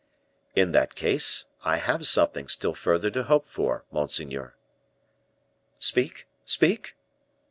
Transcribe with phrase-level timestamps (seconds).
[0.55, 4.55] "In that case, I have something still further to hope for, monseigneur."
[5.77, 6.25] "Speak!
[6.43, 6.95] speak!"